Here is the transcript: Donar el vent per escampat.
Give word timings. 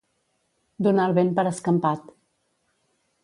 Donar 0.87 1.05
el 1.09 1.13
vent 1.17 1.29
per 1.39 1.45
escampat. 1.51 2.09